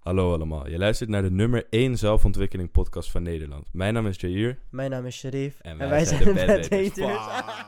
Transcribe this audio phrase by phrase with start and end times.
[0.00, 3.68] Hallo allemaal, je luistert naar de nummer 1 zelfontwikkeling podcast van Nederland.
[3.72, 4.58] Mijn naam is Jair.
[4.70, 5.60] Mijn naam is Sharif.
[5.60, 6.68] En En, wij zijn zijn de
[7.00, 7.66] Bad.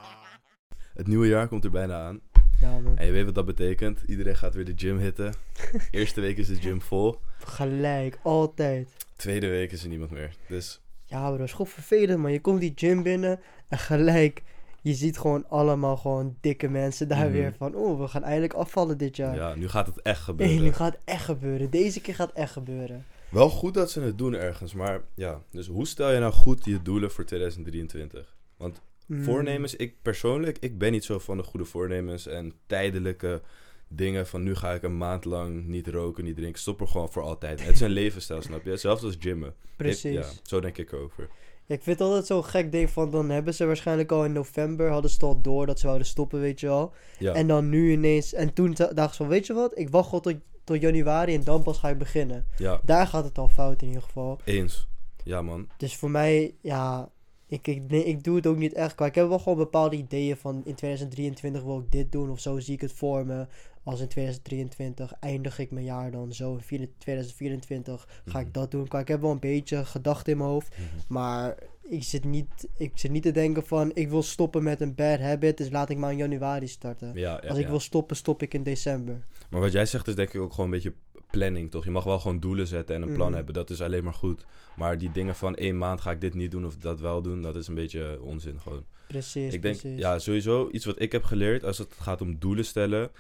[0.95, 2.21] Het nieuwe jaar komt er bijna aan.
[2.60, 4.03] ja man, En je weet wat dat betekent.
[4.06, 5.34] Iedereen gaat weer de gym hitten.
[5.90, 7.16] Eerste week is de gym vol.
[7.38, 8.89] gelijk, altijd.
[9.17, 10.35] Tweede week is er niemand meer.
[10.49, 12.33] Dus Ja bro, het is gewoon vervelend man.
[12.33, 14.43] Je komt die gym binnen en gelijk,
[14.83, 17.32] je ziet gewoon allemaal gewoon dikke mensen daar Mhm.
[17.32, 19.35] weer van, oh we gaan eindelijk afvallen dit jaar.
[19.35, 20.62] ja, nu gaat het echt Nee, gebeuren.
[20.62, 21.71] nu gaat het echt gebeuren.
[21.71, 23.05] Deze keer gaat het echt gebeuren.
[23.31, 24.75] Wel goed dat ze het doen ergens.
[24.75, 28.37] Maar ja, dus hoe stel je nou goed je doelen voor 2023?
[28.57, 29.23] Want Mm.
[29.23, 33.42] Voornemens, ik persoonlijk, ik ben niet zo van de goede voornemens en tijdelijke
[33.89, 36.61] dingen van nu ga ik een maand lang niet roken, niet drinken.
[36.61, 37.64] Stop er gewoon voor altijd.
[37.64, 38.77] Het is een levensstijl, snap je?
[38.77, 39.55] Zelfs als gymmen.
[39.77, 40.05] Precies.
[40.05, 41.28] Ik- ja, zo denk ik erover.
[41.66, 44.33] Ja, ik vind het altijd zo'n gek ding van, dan hebben ze waarschijnlijk al in
[44.33, 46.92] november, hadden ze al door dat ze wouden stoppen, weet je wel.
[47.19, 49.89] Ja, En dan nu ineens, en toen ta- dacht ze van, weet je wat, ik
[49.91, 52.47] wacht gewoon tot, tot januari en dan pas ga ik beginnen.
[52.56, 54.39] ja, Daar gaat het al fout in ieder geval.
[54.44, 54.89] eens.
[55.25, 55.69] Ja, man.
[55.77, 57.09] Dus voor mij, ja,
[57.47, 58.94] ik, ik, nee, ik doe het ook niet echt.
[58.94, 62.41] qua- Ik heb wel gewoon bepaalde ideeën van in 2023 wil ik dit doen of
[62.41, 63.47] zo zie ik het voor me.
[63.84, 66.52] Als in 2023 eindig ik mijn jaar dan zo.
[66.55, 68.47] In vier- 2024 ga Mhm.
[68.47, 68.86] ik dat doen.
[68.98, 70.69] Ik heb wel een beetje gedachten in mijn hoofd.
[70.78, 71.12] Mhm.
[71.12, 74.94] Maar ik zit, niet, ik zit niet te denken van ik wil stoppen met een
[74.94, 75.56] bad habit.
[75.56, 77.08] Dus laat ik maar in januari starten.
[77.14, 77.70] Ja, ja, Als ik ja.
[77.70, 79.25] wil stoppen, stop ik in december.
[79.50, 80.94] Maar wat jij zegt is denk ik ook gewoon een beetje
[81.30, 81.84] planning, toch?
[81.84, 83.36] Je mag wel gewoon doelen zetten en een plan Mhm.
[83.36, 83.55] hebben.
[83.55, 84.44] Dat is alleen maar goed.
[84.77, 87.42] Maar die dingen van één maand ga ik dit niet doen of dat wel doen,
[87.42, 88.84] dat is een beetje onzin gewoon.
[89.08, 89.98] Precies, Ik denk, precies.
[89.98, 93.10] ja, sowieso iets wat ik heb geleerd als het gaat om doelen stellen.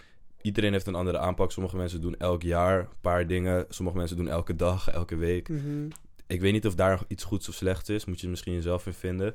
[0.42, 1.52] Iedereen heeft een andere aanpak.
[1.52, 3.66] Sommige mensen doen elk jaar een paar dingen.
[3.68, 5.48] Sommige mensen doen elke dag, elke week.
[5.48, 5.88] Mhm.
[6.26, 8.04] Ik weet niet of daar iets goeds of slechts is.
[8.04, 9.34] Moet je misschien jezelf in vinden.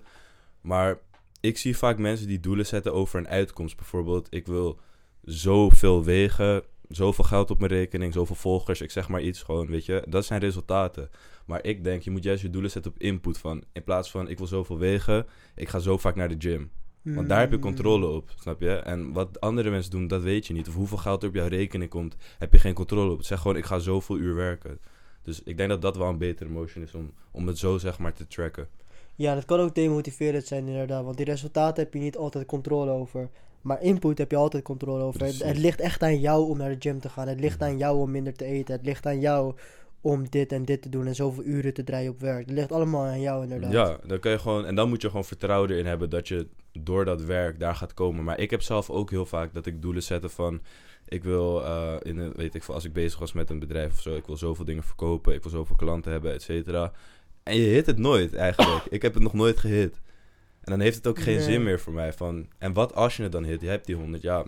[0.61, 0.99] Maar
[1.39, 3.75] ik zie vaak mensen die doelen zetten over een uitkomst.
[3.75, 4.79] Bijvoorbeeld, ik wil
[5.23, 8.81] zoveel wegen, zoveel geld op mijn rekening, zoveel volgers.
[8.81, 10.03] Ik zeg maar iets gewoon, weet je.
[10.09, 11.09] Dat zijn resultaten.
[11.45, 13.63] Maar ik denk, je moet juist je doelen zetten op input van.
[13.73, 16.71] In plaats van, ik wil zoveel wegen, ik ga zo vaak naar de gym.
[17.15, 18.75] Want daar heb je controle op, snap je?
[18.75, 20.67] En wat andere mensen doen, dat weet je niet.
[20.67, 23.23] Of hoeveel geld er op jouw rekening komt, heb je geen controle op.
[23.23, 24.79] Zeg gewoon, ik ga zoveel uur werken.
[25.23, 27.99] Dus ik denk dat dat wel een betere motion is om, om het zo zeg
[27.99, 28.67] maar te tracken.
[29.15, 31.03] Ja, dat kan ook demotiverend zijn inderdaad.
[31.03, 33.29] Want die resultaten heb je niet altijd controle over.
[33.61, 35.21] Maar input heb je altijd controle over.
[35.23, 37.27] Het, ligt echt aan jou om naar de gym te gaan.
[37.27, 38.75] Het ligt aan jou om minder te eten.
[38.75, 39.53] Het ligt aan jou
[40.01, 42.45] om dit en dit te doen en zoveel uren te draaien op werk.
[42.45, 43.71] Het ligt allemaal aan jou inderdaad.
[43.71, 46.47] Ja, dan kan je gewoon, en dan moet je gewoon vertrouwen erin hebben dat je
[46.79, 48.23] door dat werk daar gaat komen.
[48.23, 50.61] Maar ik heb zelf ook heel vaak dat ik doelen zetten van,
[51.07, 53.91] ik wil, eh, in een, weet ik veel, als ik bezig was met een bedrijf
[53.91, 56.91] of zo, ik wil zoveel dingen verkopen, ik wil zoveel klanten hebben, et cetera.
[57.43, 58.85] En je hit het nooit eigenlijk.
[58.89, 60.01] ik heb het nog nooit gehit.
[60.61, 61.43] En dan heeft het ook geen Nee.
[61.43, 62.13] zin meer voor mij.
[62.13, 63.61] Van, en wat als je het dan hit?
[63.61, 64.45] Je hebt die 100, ja.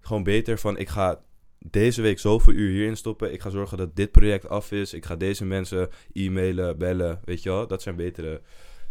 [0.00, 1.20] Gewoon beter van, ik ga
[1.66, 3.32] deze week zoveel uur hierin stoppen.
[3.32, 4.94] Ik ga zorgen dat dit project af is.
[4.94, 7.20] Ik ga deze mensen e-mailen, bellen.
[7.24, 7.66] Weet je wel?
[7.66, 8.40] Dat zijn betere,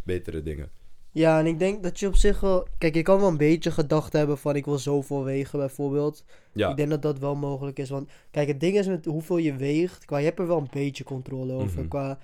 [0.03, 0.69] betere dingen.
[1.12, 2.68] Ja, en ik denk dat je op zich wel...
[2.78, 6.25] Kijk, je kan wel een beetje gedachten hebben van ik wil zoveel wegen bijvoorbeeld.
[6.53, 7.90] Ja, Ik denk dat dat wel mogelijk is.
[7.90, 10.06] Want kijk, het ding is met hoeveel je weegt.
[10.06, 11.79] Qua, je hebt er wel een beetje controle over.
[11.79, 11.88] Mhm.
[11.88, 12.19] Qua,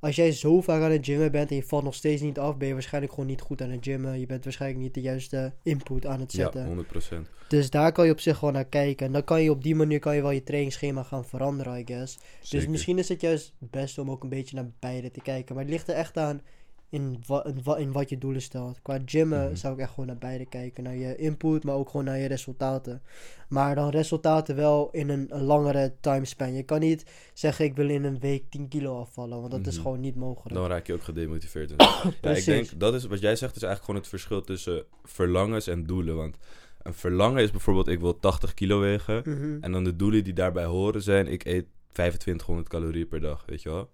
[0.00, 2.56] als jij zo vaak aan het gymmen bent en je valt nog steeds niet af,
[2.56, 4.20] ben je waarschijnlijk gewoon niet goed aan het gymmen.
[4.20, 6.86] Je bent waarschijnlijk niet de juiste input aan het ja, zetten.
[7.24, 7.48] 100%.
[7.48, 9.06] dus daar kan je op zich gewoon naar kijken.
[9.06, 11.82] En dan kan je op die manier kan je wel je trainingsschema gaan veranderen, I
[11.86, 12.18] guess.
[12.50, 15.54] Dus misschien is het juist best om ook een beetje naar beide te kijken.
[15.54, 16.40] Maar het ligt er echt aan
[16.90, 18.78] in, wa in, wa- in wat je doelen stelt.
[18.82, 19.54] Qua gymmen Mhm.
[19.56, 20.84] zou ik echt gewoon naar beide kijken.
[20.84, 23.02] Naar je input, maar ook gewoon naar je resultaten.
[23.48, 26.52] Maar dan resultaten wel in een, een langere timespan.
[26.54, 29.38] Je kan niet zeggen ik wil in een week 10 kilo afvallen.
[29.40, 29.82] Want dat is Mhm.
[29.82, 30.54] gewoon niet mogelijk.
[30.54, 31.70] Dan raak je ook gedemotiveerd.
[32.22, 35.66] ja, ik denk, dat is, wat jij zegt is eigenlijk gewoon het verschil tussen verlangens
[35.66, 36.16] en doelen.
[36.16, 36.36] Want
[36.82, 39.22] een verlangen is bijvoorbeeld, ik wil 80 kilo wegen.
[39.24, 39.58] Mhm.
[39.60, 43.62] En dan de doelen die daarbij horen zijn, ik eet 2500 calorieën per dag, weet
[43.62, 43.88] je wel?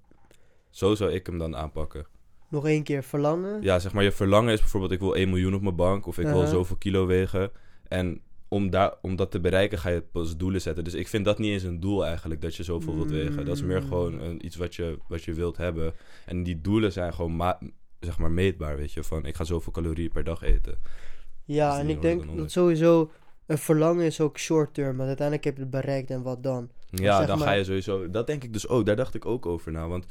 [0.71, 2.07] Zo zou ik hem dan aanpakken.
[2.57, 3.63] Nog één keer verlangen.
[3.63, 6.07] Ja, zeg maar, je verlangen is bijvoorbeeld, ik wil 1 miljoen op mijn bank.
[6.07, 7.51] Of ik wil zoveel kilo wegen.
[7.89, 10.85] En om, daar, om dat te bereiken ga je pas doelen zetten.
[10.85, 13.45] Dus ik vind dat niet eens een doel eigenlijk, dat je zoveel wilt wegen.
[13.45, 13.89] Dat is meer Mm.
[13.89, 15.95] gewoon een, iets wat je, wat je wilt hebben.
[16.27, 17.57] En die doelen zijn gewoon
[18.01, 19.03] zeg maar meetbaar, weet je.
[19.05, 20.79] Van, ik ga zoveel calorieën per dag eten.
[21.45, 23.11] Ja, is en ik denk dat sowieso
[23.47, 24.97] een verlangen is ook short term.
[24.97, 26.71] Want uiteindelijk heb je het bereikt en wat dan?
[26.91, 28.11] Ja, zeg dan ga maar- je sowieso...
[28.11, 28.87] Dat denk ik dus ook.
[28.87, 29.89] Daar dacht ik ook over na.
[29.89, 30.07] Want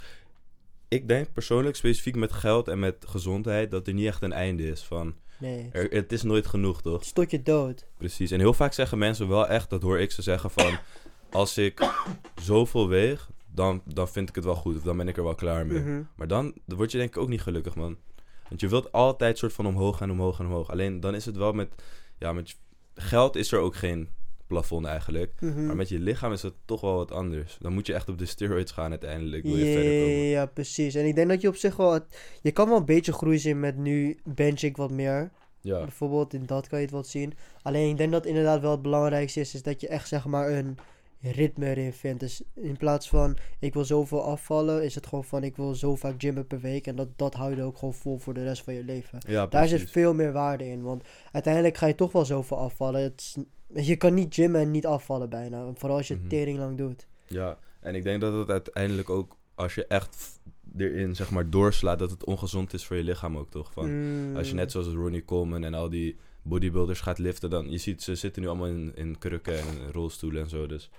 [0.87, 3.71] ik denk persoonlijk, specifiek met geld en met gezondheid...
[3.71, 5.15] dat er niet echt een einde is van...
[5.39, 5.69] Nee.
[5.71, 6.93] Er, het is nooit genoeg, toch?
[6.93, 7.87] Het is tot je dood.
[7.97, 8.31] Precies.
[8.31, 10.77] En heel vaak zeggen mensen wel echt, dat hoor ik ze zeggen van...
[11.31, 11.91] als ik
[12.41, 14.75] zoveel weeg, dan, dan vind ik het wel goed.
[14.75, 15.79] Of dan ben ik er wel klaar mee.
[15.79, 16.01] Mhm.
[16.15, 17.97] Maar dan, dan word je denk ik ook niet gelukkig, man.
[18.49, 20.71] Want je wilt altijd soort van omhoog gaan, omhoog en omhoog.
[20.71, 21.69] Alleen dan is het wel met...
[22.19, 22.57] Ja, met
[22.95, 24.09] geld is er ook geen
[24.47, 25.31] plafond eigenlijk.
[25.39, 25.65] Mhm.
[25.65, 27.57] Maar met je lichaam is het toch wel wat anders.
[27.61, 29.43] Dan moet je echt op de steroids gaan uiteindelijk.
[29.43, 30.09] Wil je Ja, verder komen.
[30.25, 30.95] ja, precies.
[30.95, 31.93] En ik denk dat je op zich wel...
[31.93, 35.31] het- Je kan wel een beetje groei zien met nu bench ik wat meer.
[35.61, 37.33] Ja, Bijvoorbeeld, in dat kan je het wat zien.
[37.61, 40.51] Alleen ik denk dat inderdaad wel het belangrijkste is, is dat je echt zeg maar
[40.51, 40.77] een
[41.21, 42.19] ritme erin vindt.
[42.19, 45.95] Dus in plaats van ik wil zoveel afvallen, is het gewoon van ik wil zo
[45.95, 46.87] vaak gymmen per week.
[46.87, 49.19] En dat, dat hou je ook gewoon vol voor de rest van je leven.
[49.27, 50.81] ja Daar zit veel meer waarde in.
[50.81, 53.01] Want uiteindelijk ga je toch wel zoveel afvallen.
[53.01, 53.35] Het is-
[53.73, 55.71] je kan niet gymmen en niet afvallen bijna.
[55.75, 56.27] Vooral als je Mhm.
[56.27, 57.07] tering lang doet.
[57.27, 60.39] Ja, en ik denk dat het uiteindelijk ook, als je echt
[60.77, 63.71] erin zeg maar doorslaat, dat het ongezond is voor je lichaam ook toch?
[63.73, 63.83] Van,
[64.35, 64.59] Als je Mm.
[64.59, 68.41] net zoals Ronnie Coleman en al die bodybuilders gaat liften, dan je ziet ze zitten
[68.41, 70.67] nu allemaal in, in krukken en in rolstoelen en zo.
[70.67, 70.89] Dus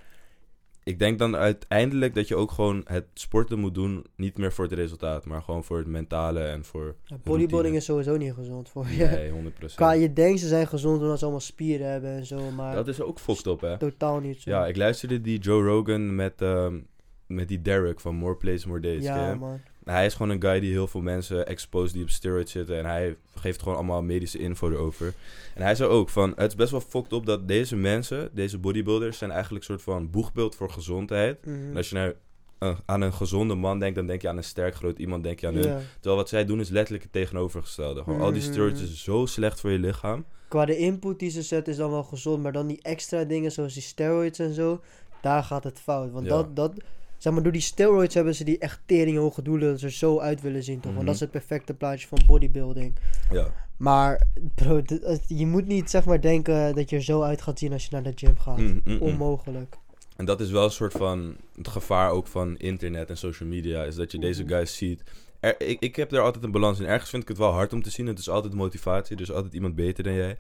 [0.87, 4.65] ik denk dan uiteindelijk dat je ook gewoon het sporten moet doen, niet meer voor
[4.65, 6.95] het resultaat, maar gewoon voor het mentale en voor.
[7.05, 9.05] Ja, bodybuilding is sowieso niet gezond voor je.
[9.05, 9.75] Nee, 100%.
[9.75, 12.89] Qua je denkt ze zijn gezond omdat ze allemaal spieren hebben en zo, maar Dat
[12.89, 13.79] is ook fucked up, hè?
[13.79, 14.51] totaal niet zo.
[14.51, 16.79] Ja, ik luisterde die Joe Rogan met, ehm,
[17.27, 19.03] met die Derek van More Plays, More Days.
[19.05, 19.61] ja man.
[19.91, 22.79] Hij is gewoon een guy die heel veel mensen expose die op steroids zitten.
[22.79, 25.15] En hij geeft gewoon allemaal medische info erover.
[25.55, 28.59] En hij zei ook van, het is best wel fucked up dat deze mensen, deze
[28.59, 31.47] bodybuilders, zijn eigenlijk een soort van boegbeeld voor gezondheid.
[31.47, 31.55] Mhm.
[31.71, 32.15] En als je nou
[32.59, 35.41] eh, aan een gezonde man denkt, dan denk je aan een sterk groot iemand, denk
[35.41, 35.79] je aan hun.
[35.95, 38.03] Terwijl wat zij doen is letterlijk het tegenovergestelde.
[38.03, 38.91] Gewoon al die steroids Mhm.
[38.93, 40.25] is zo slecht voor je lichaam.
[40.49, 43.53] Qua de input die ze zetten is dan wel gezond, maar dan die extra dingen
[43.53, 44.81] zoals die steroids en zo,
[45.21, 46.11] daar gaat het fout.
[46.13, 46.31] Want Ja.
[46.33, 46.73] dat, dat,
[47.19, 49.93] zeg maar, door die steroids hebben ze die echt tering hoge doelen dat ze er
[49.93, 50.85] zo uit willen zien, toch?
[50.85, 50.95] Mhm.
[50.95, 52.97] Want dat is het perfecte plaatje van bodybuilding.
[53.33, 54.83] Ja, Maar bro,
[55.27, 57.89] je moet niet zeg maar denken dat je er zo uit gaat zien als je
[57.93, 58.59] naar de gym gaat.
[58.59, 59.01] Mm, mm, mm.
[59.01, 59.77] Onmogelijk.
[60.17, 63.83] En dat is wel een soort van het gevaar ook van internet en social media.
[63.85, 64.53] Is dat je deze Mhm.
[64.53, 65.03] guys ziet.
[65.41, 66.87] Er, ik, ik heb er altijd een balans in.
[66.87, 68.07] Ergens vind ik het wel hard om te zien.
[68.07, 69.17] Het is altijd motivatie.
[69.17, 70.39] Er is altijd iemand beter dan jij.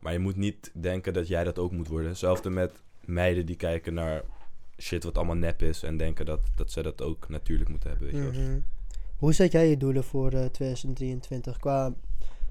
[0.00, 2.08] Maar je moet niet denken dat jij dat ook moet worden.
[2.08, 2.72] Hetzelfde met
[3.04, 4.22] meiden die kijken naar
[4.78, 5.82] shit wat allemaal nep is.
[5.82, 8.06] En denken dat, dat zij dat ook natuurlijk moeten hebben.
[8.12, 8.40] Weet je.
[8.40, 8.58] Mhm.
[9.16, 11.58] Hoe zet jij je doelen voor eh, 2023?
[11.58, 11.94] Qua,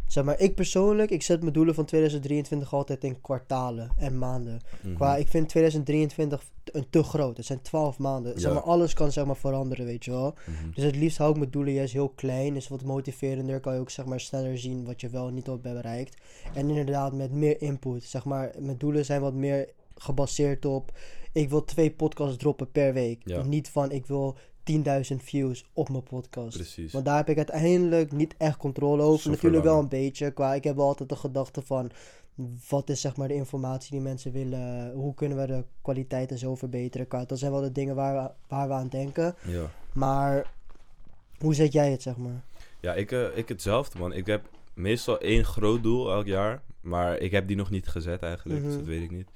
[0.08, 4.62] zeg maar, ik persoonlijk, ik zet mijn doelen van 2023 altijd in kwartalen en maanden.
[4.82, 4.96] Mhm.
[4.96, 7.38] Qua, ik vind 2023 een te groot.
[7.38, 8.40] Het zijn 12 maanden.
[8.40, 10.34] Zeg maar, alles kan zeg maar veranderen, weet je wel.
[10.46, 10.72] Mhm.
[10.74, 12.56] Dus het liefst hou ik mijn doelen juist heel klein.
[12.56, 13.60] Is wat motiverender.
[13.60, 16.18] Kan je ook zeg maar sneller zien wat je wel en niet op hebt bereikt.
[16.54, 18.04] En inderdaad met meer input.
[18.04, 20.92] Zeg maar, mijn doelen zijn wat meer gebaseerd op.
[21.36, 23.22] Ik wil twee podcasts droppen per week.
[23.24, 23.44] Ja.
[23.44, 24.36] Niet van ik wil
[24.72, 24.82] 10.000
[25.18, 26.56] views op mijn podcast.
[26.58, 26.94] Precies.
[26.94, 29.22] Want daar heb ik uiteindelijk niet echt controle over.
[29.22, 30.32] Zo Natuurlijk wel een beetje.
[30.32, 31.92] Qua, ik heb wel altijd de gedachte van...
[32.70, 34.92] Wat is zeg maar de informatie die mensen willen?
[34.94, 37.08] Hoe kunnen we de kwaliteit en zo verbeteren?
[37.08, 39.36] Qua, dat zijn wel de dingen waar we, waar we aan denken.
[39.48, 39.72] Ja.
[39.94, 40.52] Maar
[41.38, 42.44] hoe zet jij het, zeg maar?
[42.82, 44.14] Ja, ik, eh, ik hetzelfde, man.
[44.14, 46.62] Ik heb meestal één groot doel elk jaar.
[46.82, 48.78] Maar ik heb die nog niet gezet eigenlijk, dus Mhm.
[48.80, 49.30] dat weet ik niet.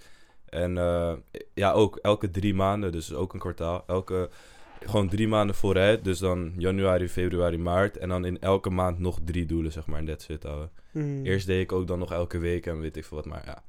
[0.50, 1.13] En eh,
[1.54, 3.84] ja, ook elke drie maanden, dus ook een kwartaal.
[3.88, 4.30] Elke,
[4.80, 6.04] gewoon drie maanden vooruit.
[6.04, 7.98] Dus dan januari, februari, maart.
[7.98, 10.00] En dan in elke maand nog drie doelen, zeg maar.
[10.00, 10.69] En that's it, ouwe.
[10.92, 11.25] Hmm.
[11.25, 13.25] Eerst deed ik ook dan nog elke week en weet ik veel wat.
[13.25, 13.63] Maar ja,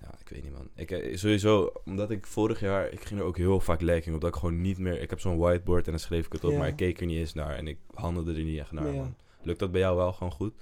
[0.00, 0.68] ja ik weet niet, man.
[0.74, 2.92] Ik, eh, sowieso, omdat ik vorig jaar...
[2.92, 4.20] Ik ging er ook heel vaak lekking op.
[4.20, 5.00] Dat ik gewoon niet meer...
[5.00, 6.56] Ik heb zo'n whiteboard en dan schreef ik het op.
[6.56, 7.56] Maar ik keek er niet eens naar.
[7.56, 9.14] En ik handelde er niet echt naar, man.
[9.42, 10.54] Lukt dat bij jou wel gewoon goed?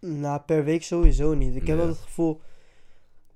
[0.00, 1.56] Nou, per week sowieso niet.
[1.56, 2.40] Ik heb wel het gevoel...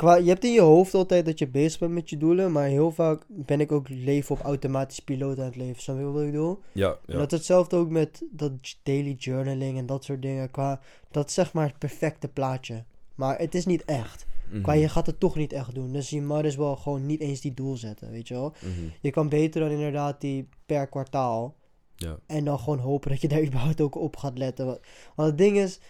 [0.02, 2.66] Qua, je hebt in je hoofd altijd dat je bezig bent met je doelen, maar
[2.66, 5.82] heel vaak ben ik ook leven op automatisch piloot aan het leven.
[5.82, 6.58] Snap je wat ik bedoel?
[6.72, 7.18] Ja, En ja.
[7.18, 10.50] dat is hetzelfde ook met dat daily journaling en dat soort dingen.
[10.50, 10.80] Qua,
[11.10, 12.84] dat is zeg maar het perfecte plaatje.
[13.14, 14.26] Maar het is niet echt.
[14.50, 14.62] Mhm.
[14.62, 15.92] Qua, je gaat het toch niet echt doen.
[15.92, 18.54] Dus je mag dus wel gewoon niet eens die doel zetten, weet je wel.
[18.60, 18.88] Mhm.
[19.00, 21.54] Je kan beter dan inderdaad die per kwartaal.
[21.96, 22.18] Ja.
[22.26, 24.66] En dan gewoon hopen dat je daar überhaupt ook op gaat letten.
[25.14, 25.80] Want het ding is,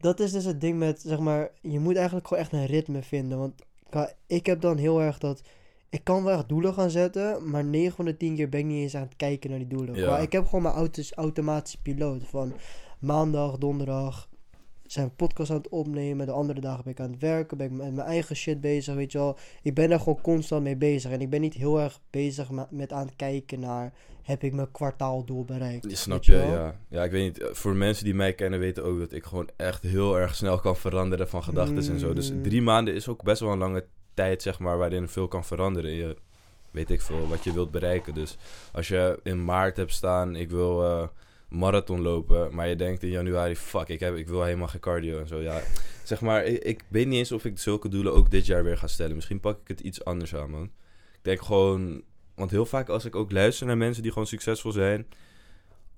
[0.00, 3.02] dat is dus het ding met, zeg maar, je moet eigenlijk gewoon echt een ritme
[3.02, 3.38] vinden.
[3.38, 3.62] Want
[4.26, 5.42] ik heb dan heel erg dat,
[5.90, 8.66] ik kan wel echt doelen gaan zetten, maar 9 van de 10 keer ben ik
[8.66, 9.94] niet eens aan het kijken naar die doelen.
[9.94, 10.04] Ja.
[10.04, 12.52] Qua, ik heb gewoon mijn autos, automatische piloot van
[12.98, 14.28] maandag, donderdag
[14.92, 16.26] zijn we podcast aan het opnemen.
[16.26, 18.94] De andere dagen ben ik aan het werken, ben ik met mijn eigen shit bezig,
[18.94, 19.36] weet je wel.
[19.62, 21.10] Ik ben daar gewoon constant mee bezig.
[21.10, 23.92] En ik ben niet heel erg bezig met aan het kijken naar,
[24.28, 25.90] heb ik mijn kwartaaldoel bereikt?
[25.90, 26.50] Je snap je, wel?
[26.52, 26.80] ja.
[26.88, 27.40] Ja, ik weet niet.
[27.42, 30.58] eh, Voor mensen die mij kennen weten ook dat ik gewoon echt heel erg snel
[30.58, 32.12] kan veranderen van gedachten en zo.
[32.12, 32.42] Dus Mm.
[32.42, 35.90] drie maanden is ook best wel een lange tijd, zeg maar, waarin veel kan veranderen.
[35.90, 36.16] Je
[36.70, 38.14] weet ik veel wat je wilt bereiken.
[38.14, 38.36] Dus
[38.72, 41.06] als je in maart hebt staan, ik wil eh,
[41.48, 45.18] marathon lopen, maar je denkt in januari, fuck, ik, heb, ik wil helemaal geen cardio
[45.20, 45.40] en zo.
[45.40, 45.60] Ja,
[46.04, 48.78] zeg maar, ik, ik weet niet eens of ik zulke doelen ook dit jaar weer
[48.78, 49.14] ga stellen.
[49.14, 50.62] Misschien pak ik het iets anders aan, man.
[51.12, 52.02] Ik denk gewoon,
[52.38, 55.06] want heel vaak als ik ook luister naar mensen die gewoon succesvol zijn,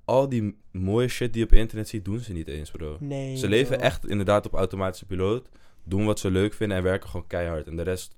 [0.05, 2.97] al die mooie shit die je op internet ziet, doen ze niet eens, bro.
[3.01, 3.37] Nee.
[3.37, 3.87] Ze leven bro.
[3.87, 5.49] echt inderdaad op automatische piloot,
[5.85, 7.67] doen wat ze leuk vinden en werken gewoon keihard.
[7.67, 8.15] En de rest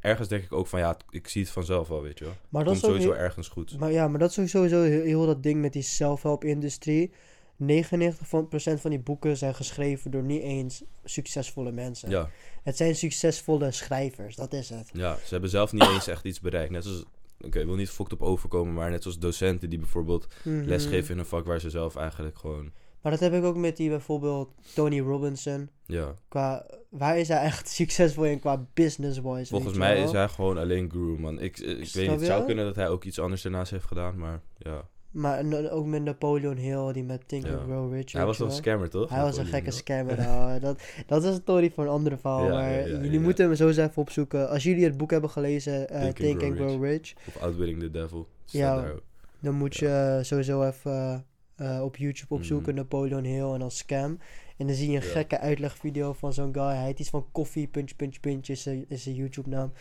[0.00, 2.34] ergens denk ik ook van, ja, ik zie het vanzelf wel, weet je wel.
[2.48, 3.78] Maar dat komt sowieso heel- ergens goed.
[3.78, 7.10] Maar ja, maar dat is sowieso heel, heel dat ding met die self-help-industrie.
[7.56, 12.10] 99% van, die boeken zijn geschreven door niet eens succesvolle mensen.
[12.10, 12.30] Ja,
[12.62, 14.90] Het zijn succesvolle schrijvers, dat is het.
[14.92, 16.70] ja, ze hebben zelf niet eens echt iets bereikt.
[16.70, 17.04] Net zoals,
[17.44, 20.64] oké, ik wil niet fokt op overkomen, maar net zoals docenten die bijvoorbeeld Mhm.
[20.64, 22.72] lesgeven in een vak waar ze zelf eigenlijk gewoon,
[23.02, 25.70] Maar dat heb ik ook met die bijvoorbeeld Tony Robinson.
[25.86, 26.14] ja.
[26.28, 29.46] Qua, waar is hij echt succesvol in qua business-wise?
[29.50, 31.40] Volgens mij is hij gewoon alleen guru, man.
[31.40, 34.18] Ik, ik weet niet, het zou kunnen dat hij ook iets anders daarnaast heeft gedaan,
[34.18, 34.88] maar ja.
[35.12, 37.52] Maar ook met Napoleon Hill, die met Think Ja.
[37.52, 38.12] and Grow Rich.
[38.12, 38.62] Hij was toch een wel?
[38.62, 39.10] scammer, toch?
[39.10, 39.78] Hij was een gekke Hill?
[39.78, 40.16] scammer.
[40.26, 42.44] nou, dat, dat is een story voor een andere verhaal.
[42.44, 44.48] Ja, maar ja, jullie moeten hem zo eens even opzoeken.
[44.48, 47.80] Als jullie het boek hebben gelezen, eh, Think Think, and Grow Grow Rich, Of Outwitting
[47.80, 48.28] the Devil.
[48.44, 48.92] Ja.
[49.40, 51.26] dan moet je eh, sowieso even
[51.56, 52.76] eh, op YouTube opzoeken Mhm.
[52.82, 54.18] Napoleon Hill en dan scam.
[54.56, 56.62] En dan zie je een gekke uitlegvideo van zo'n guy.
[56.74, 58.52] Hij heet iets van koffie, puntje, puntje, puntje,
[58.88, 59.72] is zijn YouTube naam.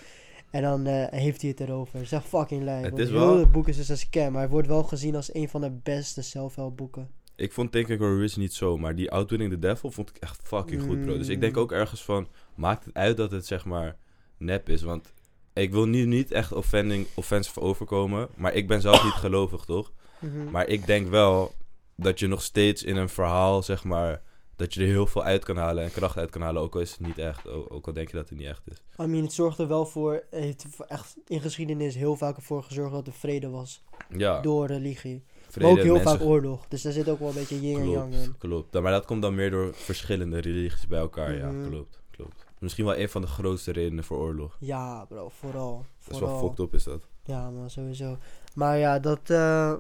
[0.51, 2.00] En dan eh, heeft hij het erover.
[2.12, 2.84] Echt fucking lijp.
[2.84, 5.34] Het is wel- het boek is dus een scam, maar hij wordt wel gezien als
[5.34, 7.10] een van de beste self-help boeken.
[7.36, 10.39] Ik vond Think Grow Rich niet zo, maar die Outwitting the Devil vond ik echt
[10.43, 11.17] fucking goed, bro.
[11.17, 11.62] Dus ik denk Mm.
[11.62, 13.98] ook ergens van, maakt het uit dat het zeg maar
[14.38, 15.13] nep is, want
[15.53, 19.91] ik wil nu niet echt offending, offensive overkomen, maar ik ben zelf niet gelovig, toch?
[20.20, 20.51] Mhm.
[20.51, 21.51] Maar ik denk wel
[21.96, 24.22] dat je nog steeds in een verhaal, zeg maar,
[24.55, 26.81] dat je er heel veel uit kan halen en kracht uit kan halen, ook al
[26.81, 28.77] is het niet echt, ook al denk je dat het niet echt is.
[29.05, 32.91] I mean, het zorgt er wel voor, heeft echt in geschiedenis heel vaak ervoor gezorgd
[32.91, 33.84] dat er vrede was.
[34.10, 35.24] Ja, Door religie.
[35.50, 36.67] vrede, maar ook heel mensen- vaak oorlog.
[36.67, 38.36] Dus daar zit ook wel een beetje yin en yang in.
[38.38, 38.74] Klopt.
[38.74, 41.70] Ja, Maar dat komt dan meer door verschillende religies bij elkaar, ja, Mhm.
[41.70, 42.46] klopt, klopt.
[42.60, 44.58] Misschien wel een van de grootste redenen voor oorlog.
[44.60, 45.75] Ja, bro, vooral.
[45.77, 46.39] Dat is vooral.
[46.39, 47.08] wel fucked up, is dat.
[47.24, 48.17] Ja, man, sowieso.
[48.55, 49.29] Maar ja, dat...
[49.29, 49.74] eh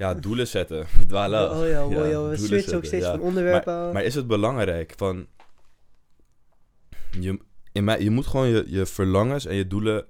[0.00, 0.86] Ja, doelen zetten.
[1.08, 1.50] Dwalen.
[1.50, 3.10] oh ja, oh ja, we doelen switchen ook steeds ja.
[3.10, 3.92] van onderwerpen.
[3.92, 5.26] Maar is het belangrijk van...
[7.20, 7.38] Je,
[7.72, 10.06] in mij, je moet gewoon je, je verlangens en je doelen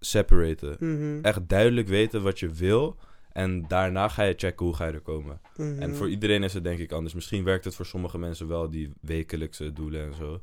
[0.00, 0.76] separaten.
[0.78, 2.96] Mhm, Echt duidelijk weten wat je wil.
[3.32, 5.40] En daarna ga je checken hoe ga je er komen.
[5.56, 5.82] mhm.
[5.82, 7.14] En voor iedereen is het denk ik anders.
[7.14, 10.40] Misschien werkt het voor sommige mensen wel, die wekelijkse doelen en zo.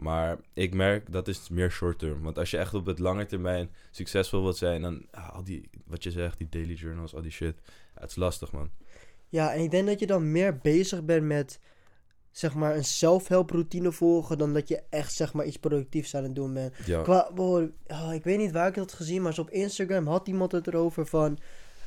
[0.00, 2.22] Maar ik merk dat is meer short term.
[2.22, 5.70] Want als je echt op het lange termijn succesvol wilt zijn, dan ah, al die,
[5.86, 7.54] wat je zegt, die daily journals, al die shit.
[8.00, 8.70] Het is lastig, man.
[9.28, 11.60] Ja, en ik denk dat je dan meer bezig bent met...
[12.30, 14.38] Zeg maar een self-help routine volgen...
[14.38, 16.74] dan dat je echt zeg maar iets productiefs aan het doen bent.
[16.86, 20.06] Ja, Qua, wow, oh, ik weet niet waar ik het had gezien, maar op Instagram
[20.06, 21.38] had iemand het erover van...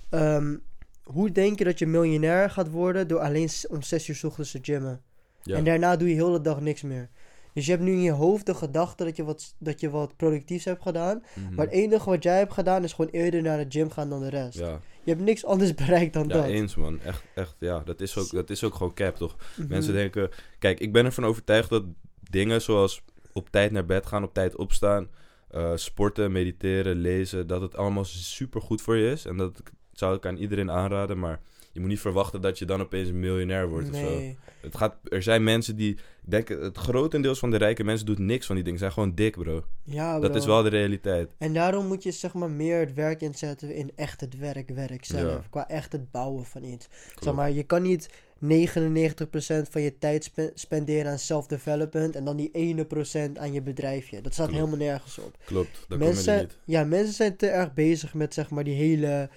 [0.10, 0.58] ehm,
[1.04, 4.52] hoe denk je dat je miljonair gaat worden door alleen om 6 uur 's ochtends
[4.52, 5.02] te gymmen?
[5.44, 5.58] ja.
[5.58, 7.10] En daarna doe je heel de dag niks meer.
[7.54, 10.16] Dus je hebt nu in je hoofd de gedachte dat je wat, dat je wat
[10.16, 11.24] productiefs hebt gedaan.
[11.34, 11.56] Mhm.
[11.56, 14.20] Maar het enige wat jij hebt gedaan is gewoon eerder naar de gym gaan dan
[14.20, 14.58] de rest.
[14.58, 14.80] ja.
[15.04, 16.46] Je hebt niks anders bereikt dan ja, dat.
[16.46, 17.00] eens man.
[17.02, 17.80] Echt, echt, ja.
[17.86, 19.36] Dat is ook, dat is ook gewoon cap, toch?
[19.56, 19.68] Mhm.
[19.68, 20.30] Mensen denken...
[20.60, 21.84] Kijk, ik ben ervan overtuigd dat
[22.30, 23.02] dingen zoals
[23.34, 25.08] op tijd naar bed gaan, op tijd opstaan...
[25.50, 27.48] eh, sporten, mediteren, lezen...
[27.48, 29.26] dat het allemaal super goed voor je is.
[29.26, 31.40] En dat zou ik aan iedereen aanraden, maar...
[31.74, 34.02] Je moet niet verwachten dat je dan opeens een miljonair wordt of zo.
[34.02, 34.38] Nee.
[34.62, 35.92] Het gaat, er zijn mensen die...
[35.94, 38.80] Ik denk, het grotendeels van de rijke mensen doet niks van die dingen.
[38.80, 39.64] Ze zijn gewoon dik, bro.
[39.84, 41.30] Ja, Dat is wel de realiteit.
[41.38, 45.06] En daarom moet je zeg maar meer het werk inzetten in echt het werk, werk
[45.06, 45.32] zelf.
[45.32, 45.44] Ja.
[45.50, 46.88] Qua echt het bouwen van iets.
[47.20, 48.10] Zeg maar, je kan niet
[48.44, 53.62] 99% van je tijd spe- spenderen aan self-development en dan die ene procent aan je
[53.62, 54.22] bedrijfje.
[54.22, 54.64] Dat staat Klopt.
[54.64, 55.38] helemaal nergens op.
[55.46, 56.58] Klopt, dat mensen, kom je niet.
[56.66, 59.30] Ja, mensen zijn te erg bezig met zeg maar die hele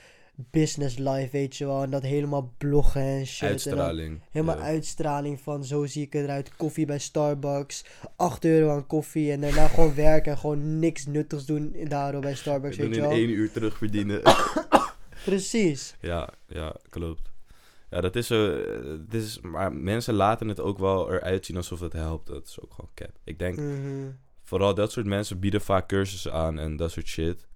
[0.50, 1.82] business life, weet je wel.
[1.82, 3.42] En dat helemaal bloggen en shit.
[3.42, 4.20] En Uitstraling.
[4.30, 4.62] helemaal ja.
[4.62, 6.56] uitstraling van zo zie ik eruit.
[6.56, 7.84] Koffie bij Starbucks.
[8.16, 9.32] 8 euro aan koffie.
[9.32, 13.00] En daarna gewoon werken en gewoon niks nuttigs doen daardoor bij Starbucks, weet je in
[13.00, 13.10] wel.
[13.10, 14.22] één uur terug verdienen.
[15.24, 15.94] Precies.
[16.00, 17.30] ja, ja, klopt.
[17.90, 18.50] Ja, dat is zo.
[18.56, 22.26] eh, Het is, maar mensen laten het ook wel eruit zien alsof het helpt.
[22.26, 23.10] Dat is ook gewoon cap.
[23.24, 24.10] Ik denk, Mhm.
[24.42, 27.46] vooral dat soort mensen bieden vaak cursussen aan en dat soort shit.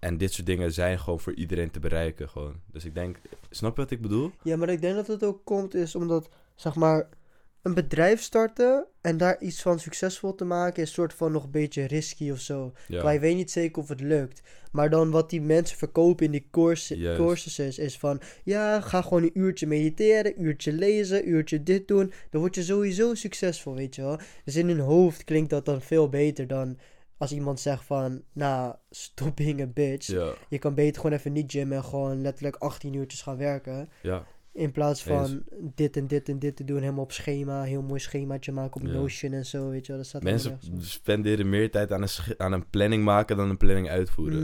[0.00, 2.60] En dit soort dingen zijn gewoon voor iedereen te bereiken, gewoon.
[2.72, 3.16] Dus ik denk,
[3.50, 4.30] snap je wat ik bedoel?
[4.42, 7.08] Ja, maar ik denk dat het ook komt is omdat, zeg maar,
[7.62, 11.50] een bedrijf starten en daar iets van succesvol te maken is soort van nog een
[11.50, 12.72] beetje risky of zo.
[12.88, 13.02] Ja.
[13.02, 14.42] Maar je weet niet zeker of het lukt.
[14.72, 18.20] Maar dan wat die mensen verkopen in die course, courses is van...
[18.44, 22.12] Ja, ga gewoon een uurtje mediteren, uurtje lezen, uurtje dit doen.
[22.30, 24.18] Dan word je sowieso succesvol, weet je wel.
[24.44, 26.78] Dus in hun hoofd klinkt dat dan veel beter dan
[27.20, 28.22] als iemand zegt van...
[28.32, 30.06] Nou, stop being a bitch.
[30.06, 33.88] Ja, Je kan beter gewoon even niet gymmen en gewoon letterlijk 18 uurtjes gaan werken.
[34.02, 35.42] ja, In plaats van
[35.74, 37.62] dit en dit en dit te doen, helemaal op schema.
[37.62, 38.92] Heel mooi schemaatje maken op Ja.
[38.92, 39.96] Notion en zo, weet je wel.
[40.00, 43.88] Dat staat mensen spenderen meer tijd aan een, aan een planning maken dan een planning
[43.88, 44.42] uitvoeren.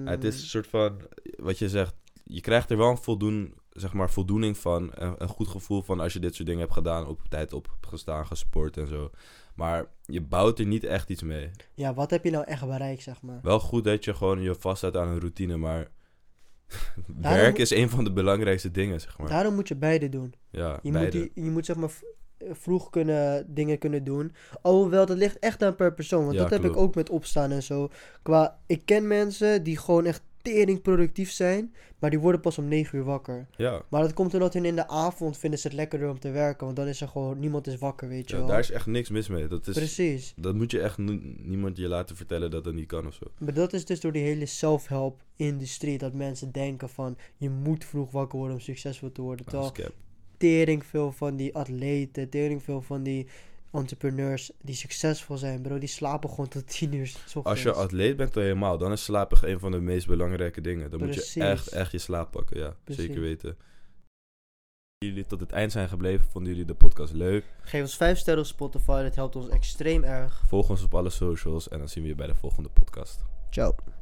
[0.00, 0.06] Mm.
[0.06, 1.00] Het is een soort van,
[1.36, 1.94] wat je zegt,
[2.24, 4.90] je krijgt er wel een voldoen, zeg maar, voldoening van.
[4.94, 8.26] Een, een goed gevoel van als je dit soort dingen hebt gedaan, op tijd opgestaan,
[8.26, 9.10] gesport en zo.
[9.58, 11.50] Maar je bouwt er niet echt iets mee.
[11.74, 13.38] Ja, wat heb je nou echt bereikt, zeg maar?
[13.42, 15.88] Wel goed dat je gewoon je vasthoudt aan een routine, maar
[17.06, 19.28] Daarom werk moet- is een van de belangrijkste dingen, zeg maar.
[19.28, 20.34] Daarom moet je beide doen.
[20.50, 21.18] ja, Je moet, beide.
[21.34, 21.90] die, je moet zeg maar
[22.52, 24.32] vroeg kunnen, dingen kunnen doen.
[24.62, 26.22] Alhoewel, dat ligt echt aan per persoon.
[26.24, 27.88] Want Ja, dat heb ik ook met opstaan en zo.
[28.22, 31.74] Qua, ik ken mensen die gewoon echt tering productief zijn.
[31.98, 33.46] Maar die worden pas om 9 uur wakker.
[33.56, 36.30] Ja, Maar dat komt omdat hun in de avond vinden ze het lekkerder om te
[36.30, 36.64] werken.
[36.64, 38.48] Want dan is er gewoon, niemand is wakker, weet je ja wel.
[38.50, 39.46] daar is echt niks mis mee.
[39.46, 40.32] Dat, is, Precies.
[40.36, 43.26] dat moet je echt ni- niemand je laten vertellen dat dat niet kan of zo.
[43.38, 45.98] Maar dat is dus door die hele self-help industrie.
[45.98, 49.46] Dat mensen denken van, je moet vroeg wakker worden om succesvol te worden.
[49.46, 49.90] Is Terwijl
[50.36, 53.26] tering veel van die atleten, tering veel van die
[53.72, 57.12] entrepreneurs die succesvol zijn, bro, die slapen gewoon tot 10 uur.
[57.42, 58.78] Als je atleet bent, dan helemaal.
[58.78, 60.90] Dan is slaap echt een van de meest belangrijke dingen.
[60.90, 62.58] Dan moet je echt, echt je slaap pakken.
[62.58, 63.04] Ja, Precies.
[63.04, 63.56] zeker weten.
[65.04, 67.44] Jullie tot het eind zijn gebleven, vonden jullie de podcast leuk?
[67.60, 70.42] Geef ons 5 sterren op Spotify, dat helpt ons extreem erg.
[70.46, 73.24] Volg ons op alle socials en dan zien we je bij de volgende podcast.
[73.50, 73.97] Ciao.